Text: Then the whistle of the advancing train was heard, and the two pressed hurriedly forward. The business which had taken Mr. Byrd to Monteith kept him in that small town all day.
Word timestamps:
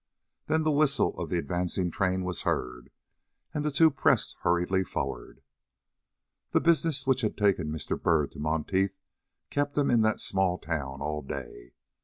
Then 0.47 0.63
the 0.63 0.71
whistle 0.71 1.13
of 1.19 1.29
the 1.29 1.37
advancing 1.37 1.91
train 1.91 2.23
was 2.23 2.41
heard, 2.41 2.89
and 3.53 3.63
the 3.63 3.69
two 3.69 3.91
pressed 3.91 4.35
hurriedly 4.39 4.83
forward. 4.83 5.43
The 6.53 6.59
business 6.59 7.05
which 7.05 7.21
had 7.21 7.37
taken 7.37 7.69
Mr. 7.69 8.01
Byrd 8.01 8.31
to 8.31 8.39
Monteith 8.39 8.97
kept 9.51 9.77
him 9.77 9.91
in 9.91 10.01
that 10.01 10.19
small 10.19 10.57
town 10.57 11.03
all 11.03 11.21
day. 11.21 11.73